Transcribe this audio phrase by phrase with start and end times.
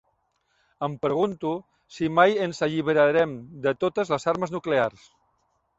[0.87, 1.51] Em pregunto
[1.97, 3.37] si mai ens alliberarem
[3.69, 5.11] de totes les armes nuclears.